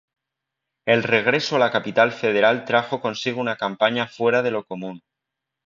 [0.87, 5.03] El regreso a la Capital Federal trajo consigo una campaña fuera de lo común.